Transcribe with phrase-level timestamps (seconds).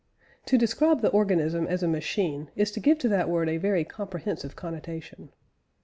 [0.47, 3.83] To describe the organism as a machine, is to give to that word a very
[3.85, 5.31] comprehensive connotation.